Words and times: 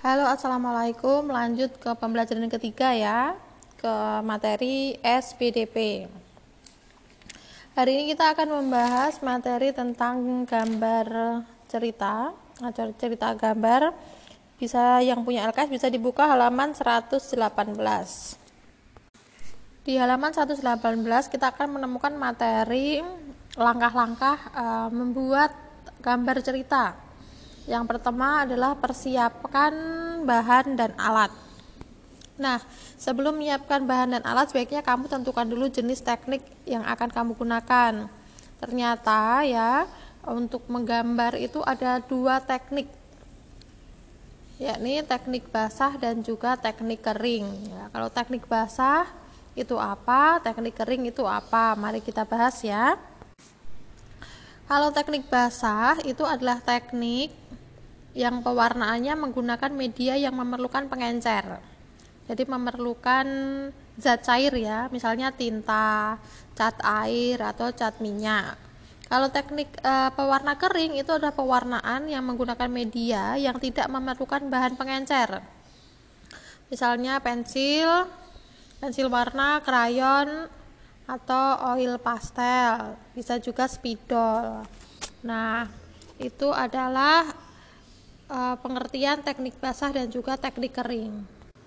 Halo, 0.00 0.24
assalamualaikum. 0.32 1.28
Lanjut 1.28 1.76
ke 1.76 1.92
pembelajaran 1.92 2.48
ketiga 2.48 2.96
ya, 2.96 3.36
ke 3.76 3.94
materi 4.24 4.96
SPDP. 5.04 6.08
Hari 7.76 7.90
ini 7.92 8.16
kita 8.16 8.32
akan 8.32 8.48
membahas 8.64 9.20
materi 9.20 9.76
tentang 9.76 10.48
gambar 10.48 11.04
cerita, 11.68 12.32
atau 12.64 12.96
cerita 12.96 13.36
gambar. 13.36 13.92
Bisa 14.56 15.04
yang 15.04 15.20
punya 15.20 15.44
LKS 15.52 15.68
bisa 15.68 15.92
dibuka 15.92 16.24
halaman 16.32 16.72
118. 16.72 17.20
Di 19.84 20.00
halaman 20.00 20.32
118 20.32 20.64
kita 21.28 21.52
akan 21.52 21.76
menemukan 21.76 22.16
materi 22.16 23.04
langkah-langkah 23.52 24.48
uh, 24.56 24.88
membuat 24.88 25.52
gambar 26.00 26.40
cerita 26.40 27.09
yang 27.70 27.86
pertama 27.86 28.42
adalah 28.42 28.74
persiapkan 28.74 29.70
bahan 30.26 30.74
dan 30.74 30.90
alat. 30.98 31.30
Nah, 32.34 32.58
sebelum 32.98 33.38
menyiapkan 33.38 33.86
bahan 33.86 34.18
dan 34.18 34.22
alat, 34.26 34.50
sebaiknya 34.50 34.82
kamu 34.82 35.06
tentukan 35.06 35.46
dulu 35.46 35.70
jenis 35.70 36.02
teknik 36.02 36.42
yang 36.66 36.82
akan 36.82 37.14
kamu 37.14 37.38
gunakan. 37.38 38.10
Ternyata 38.58 39.46
ya, 39.46 39.86
untuk 40.26 40.66
menggambar 40.66 41.38
itu 41.38 41.62
ada 41.62 42.02
dua 42.02 42.42
teknik, 42.42 42.90
yakni 44.58 45.06
teknik 45.06 45.46
basah 45.54 45.94
dan 45.94 46.26
juga 46.26 46.58
teknik 46.58 47.06
kering. 47.06 47.46
Ya, 47.70 47.82
kalau 47.94 48.10
teknik 48.10 48.50
basah 48.50 49.06
itu 49.54 49.78
apa, 49.78 50.42
teknik 50.42 50.74
kering 50.74 51.06
itu 51.06 51.22
apa? 51.22 51.78
Mari 51.78 52.02
kita 52.02 52.26
bahas 52.26 52.58
ya. 52.66 52.98
Kalau 54.66 54.90
teknik 54.90 55.30
basah 55.30 56.02
itu 56.02 56.26
adalah 56.26 56.58
teknik 56.58 57.39
yang 58.14 58.42
pewarnaannya 58.42 59.14
menggunakan 59.14 59.70
media 59.70 60.18
yang 60.18 60.34
memerlukan 60.34 60.90
pengencer. 60.90 61.62
Jadi 62.30 62.46
memerlukan 62.46 63.26
zat 63.98 64.22
cair 64.22 64.54
ya, 64.54 64.86
misalnya 64.94 65.34
tinta, 65.34 66.18
cat 66.54 66.78
air 66.82 67.42
atau 67.42 67.74
cat 67.74 67.98
minyak. 67.98 68.54
Kalau 69.10 69.26
teknik 69.26 69.74
e, 69.82 69.94
pewarna 70.14 70.54
kering 70.54 70.94
itu 70.94 71.10
adalah 71.10 71.34
pewarnaan 71.34 72.06
yang 72.06 72.22
menggunakan 72.22 72.70
media 72.70 73.34
yang 73.34 73.58
tidak 73.58 73.90
memerlukan 73.90 74.46
bahan 74.46 74.78
pengencer. 74.78 75.42
Misalnya 76.70 77.18
pensil, 77.18 78.06
pensil 78.78 79.10
warna, 79.10 79.58
krayon 79.66 80.46
atau 81.10 81.74
oil 81.74 81.98
pastel, 81.98 82.94
bisa 83.10 83.42
juga 83.42 83.66
spidol. 83.66 84.62
Nah, 85.26 85.66
itu 86.22 86.54
adalah 86.54 87.49
uh, 88.30 88.56
pengertian 88.62 89.20
teknik 89.20 89.58
basah 89.58 89.90
dan 89.90 90.06
juga 90.06 90.38
teknik 90.38 90.78
kering. 90.78 91.12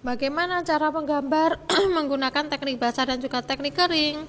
Bagaimana 0.00 0.62
cara 0.62 0.88
menggambar 0.94 1.58
menggunakan 1.98 2.46
teknik 2.46 2.78
basah 2.78 3.04
dan 3.10 3.18
juga 3.18 3.42
teknik 3.42 3.74
kering? 3.74 4.22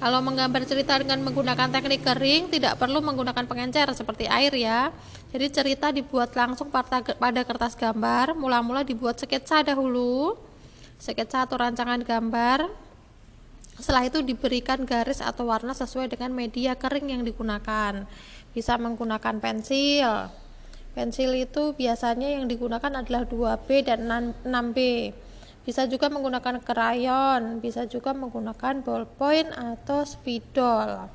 Kalau 0.00 0.24
menggambar 0.24 0.64
cerita 0.64 0.96
dengan 0.96 1.20
menggunakan 1.20 1.68
teknik 1.68 2.00
kering, 2.00 2.48
tidak 2.48 2.80
perlu 2.80 3.04
menggunakan 3.04 3.44
pengencer 3.44 3.84
seperti 3.92 4.24
air 4.32 4.48
ya. 4.56 4.88
Jadi 5.28 5.46
cerita 5.52 5.92
dibuat 5.92 6.32
langsung 6.32 6.72
pada, 6.72 7.04
pada 7.04 7.40
kertas 7.44 7.76
gambar, 7.76 8.32
mula-mula 8.32 8.80
dibuat 8.80 9.20
sketsa 9.20 9.60
dahulu, 9.60 10.40
sketsa 10.96 11.44
atau 11.44 11.60
rancangan 11.60 12.00
gambar. 12.00 12.64
Setelah 13.76 14.08
itu 14.08 14.24
diberikan 14.24 14.88
garis 14.88 15.20
atau 15.20 15.52
warna 15.52 15.76
sesuai 15.76 16.08
dengan 16.16 16.32
media 16.32 16.72
kering 16.80 17.12
yang 17.12 17.20
digunakan. 17.20 18.08
Bisa 18.56 18.80
menggunakan 18.80 19.36
pensil, 19.36 20.32
Pensil 20.90 21.30
itu 21.38 21.72
biasanya 21.78 22.34
yang 22.34 22.50
digunakan 22.50 22.90
adalah 22.90 23.22
2B 23.22 23.86
dan 23.86 24.10
6B. 24.42 24.78
Bisa 25.62 25.86
juga 25.86 26.10
menggunakan 26.10 26.58
krayon, 26.58 27.62
bisa 27.62 27.86
juga 27.86 28.10
menggunakan 28.10 28.82
ballpoint 28.82 29.54
atau 29.54 30.02
spidol. 30.02 31.06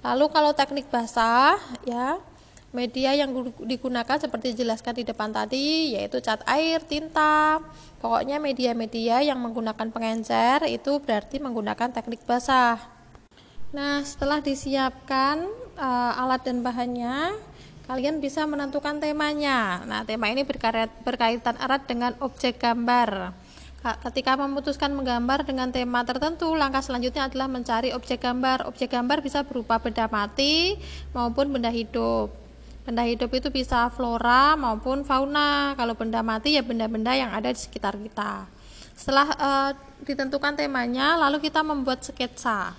Lalu 0.00 0.26
kalau 0.30 0.54
teknik 0.54 0.86
basah 0.88 1.58
ya, 1.82 2.22
media 2.70 3.18
yang 3.18 3.34
digunakan 3.66 4.14
seperti 4.14 4.54
dijelaskan 4.54 5.02
di 5.02 5.04
depan 5.04 5.34
tadi 5.34 5.98
yaitu 5.98 6.22
cat 6.22 6.46
air, 6.46 6.78
tinta. 6.86 7.58
Pokoknya 7.98 8.38
media-media 8.38 9.26
yang 9.26 9.42
menggunakan 9.42 9.90
pengencer 9.90 10.64
itu 10.70 11.02
berarti 11.02 11.42
menggunakan 11.42 11.90
teknik 11.90 12.22
basah. 12.24 12.78
Nah, 13.70 14.02
setelah 14.02 14.42
disiapkan 14.42 15.46
uh, 15.78 16.20
alat 16.20 16.42
dan 16.42 16.62
bahannya, 16.62 17.38
kalian 17.88 18.20
bisa 18.20 18.44
menentukan 18.44 18.98
temanya. 18.98 19.84
Nah, 19.84 20.04
tema 20.04 20.28
ini 20.28 20.44
berkaitan 21.04 21.56
erat 21.56 21.84
dengan 21.88 22.16
objek 22.20 22.60
gambar. 22.60 23.32
Ketika 23.80 24.36
memutuskan 24.36 24.92
menggambar 24.92 25.48
dengan 25.48 25.72
tema 25.72 26.04
tertentu, 26.04 26.52
langkah 26.52 26.84
selanjutnya 26.84 27.32
adalah 27.32 27.48
mencari 27.48 27.96
objek 27.96 28.20
gambar. 28.20 28.68
Objek 28.68 28.92
gambar 28.92 29.24
bisa 29.24 29.40
berupa 29.40 29.80
benda 29.80 30.04
mati 30.04 30.76
maupun 31.16 31.48
benda 31.48 31.72
hidup. 31.72 32.28
Benda 32.84 33.08
hidup 33.08 33.32
itu 33.32 33.48
bisa 33.48 33.88
flora 33.88 34.52
maupun 34.52 35.00
fauna. 35.00 35.72
Kalau 35.80 35.96
benda 35.96 36.20
mati 36.20 36.60
ya 36.60 36.62
benda-benda 36.64 37.16
yang 37.16 37.32
ada 37.32 37.48
di 37.48 37.56
sekitar 37.56 37.96
kita. 37.96 38.44
Setelah 38.92 39.28
uh, 39.40 39.70
ditentukan 40.04 40.60
temanya, 40.60 41.16
lalu 41.16 41.40
kita 41.40 41.64
membuat 41.64 42.04
sketsa. 42.04 42.76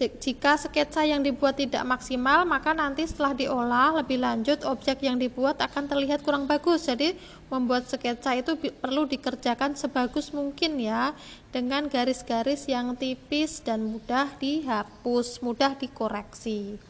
Jika 0.00 0.56
sketsa 0.56 1.04
yang 1.04 1.20
dibuat 1.20 1.60
tidak 1.60 1.84
maksimal, 1.84 2.48
maka 2.48 2.72
nanti 2.72 3.04
setelah 3.04 3.36
diolah 3.36 4.00
lebih 4.00 4.16
lanjut 4.16 4.64
objek 4.64 5.04
yang 5.04 5.20
dibuat 5.20 5.60
akan 5.60 5.92
terlihat 5.92 6.24
kurang 6.24 6.48
bagus. 6.48 6.88
Jadi, 6.88 7.12
membuat 7.52 7.84
sketsa 7.84 8.32
itu 8.32 8.56
perlu 8.56 9.04
dikerjakan 9.04 9.76
sebagus 9.76 10.32
mungkin 10.32 10.80
ya, 10.80 11.12
dengan 11.52 11.84
garis-garis 11.84 12.64
yang 12.64 12.96
tipis 12.96 13.60
dan 13.60 13.84
mudah 13.84 14.32
dihapus, 14.40 15.44
mudah 15.44 15.76
dikoreksi. 15.76 16.80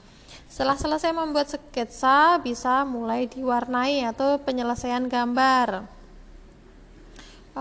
Setelah 0.46 0.78
selesai 0.78 1.10
membuat 1.10 1.50
sketsa, 1.50 2.38
bisa 2.38 2.86
mulai 2.86 3.26
diwarnai 3.26 4.06
atau 4.06 4.38
penyelesaian 4.38 5.10
gambar 5.10 5.99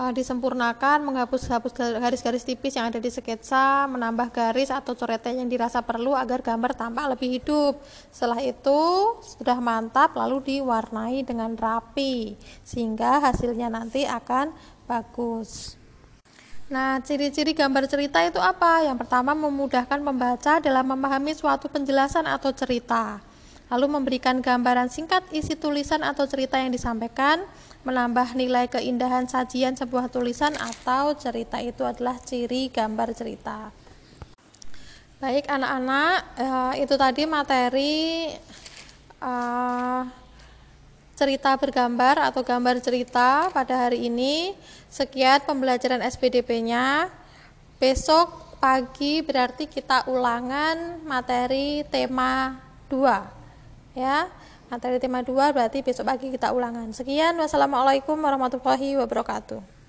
uh, 0.00 0.12
disempurnakan, 0.16 1.04
menghapus-hapus 1.04 1.76
garis-garis 2.00 2.48
tipis 2.48 2.80
yang 2.80 2.88
ada 2.88 2.96
di 2.96 3.12
sketsa, 3.12 3.84
menambah 3.84 4.32
garis 4.32 4.72
atau 4.72 4.96
coretan 4.96 5.44
yang 5.44 5.48
dirasa 5.52 5.84
perlu 5.84 6.16
agar 6.16 6.40
gambar 6.40 6.72
tampak 6.72 7.04
lebih 7.12 7.36
hidup. 7.36 7.76
Setelah 8.08 8.40
itu 8.40 8.80
sudah 9.20 9.60
mantap 9.60 10.16
lalu 10.16 10.56
diwarnai 10.56 11.20
dengan 11.28 11.52
rapi 11.52 12.40
sehingga 12.64 13.20
hasilnya 13.20 13.68
nanti 13.68 14.08
akan 14.08 14.56
bagus. 14.88 15.76
Nah, 16.70 17.02
ciri-ciri 17.02 17.50
gambar 17.50 17.90
cerita 17.90 18.22
itu 18.22 18.38
apa? 18.38 18.86
Yang 18.86 19.02
pertama 19.02 19.34
memudahkan 19.34 19.98
pembaca 19.98 20.62
dalam 20.62 20.86
memahami 20.86 21.34
suatu 21.34 21.66
penjelasan 21.66 22.30
atau 22.30 22.54
cerita. 22.54 23.18
Lalu 23.70 23.86
memberikan 23.86 24.42
gambaran 24.42 24.90
singkat 24.90 25.22
isi 25.30 25.54
tulisan 25.54 26.02
atau 26.02 26.26
cerita 26.26 26.58
yang 26.58 26.74
disampaikan 26.74 27.46
menambah 27.86 28.34
nilai 28.34 28.66
keindahan 28.66 29.30
sajian 29.30 29.78
sebuah 29.78 30.10
tulisan 30.10 30.52
atau 30.58 31.14
cerita 31.14 31.62
itu 31.62 31.86
adalah 31.86 32.18
ciri 32.18 32.66
gambar 32.68 33.14
cerita. 33.14 33.70
Baik 35.22 35.46
anak-anak, 35.46 36.18
eh, 36.34 36.72
itu 36.82 36.94
tadi 36.98 37.22
materi 37.30 38.34
eh, 39.22 40.02
cerita 41.14 41.54
bergambar 41.54 42.26
atau 42.26 42.42
gambar 42.42 42.82
cerita 42.82 43.54
pada 43.54 43.86
hari 43.86 44.10
ini. 44.10 44.56
Sekian 44.90 45.46
pembelajaran 45.46 46.02
SPDP-nya. 46.02 47.06
Besok 47.78 48.58
pagi 48.58 49.22
berarti 49.22 49.70
kita 49.70 50.10
ulangan 50.10 51.04
materi 51.06 51.86
tema 51.86 52.58
2. 52.90 53.39
Ya 53.96 54.30
materi 54.70 55.02
tema 55.02 55.26
2 55.26 55.34
berarti 55.34 55.82
besok 55.82 56.06
pagi 56.06 56.30
kita 56.30 56.54
ulangan. 56.54 56.94
Sekian, 56.94 57.34
wassalamualaikum 57.34 58.14
warahmatullahi 58.14 58.94
wabarakatuh. 59.02 59.79